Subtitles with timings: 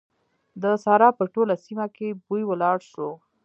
[0.61, 3.09] د سارا په ټوله سيمه کې بوی ولاړ شو.